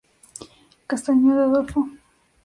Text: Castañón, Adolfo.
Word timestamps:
Castañón, 0.89 1.37
Adolfo. 1.39 1.79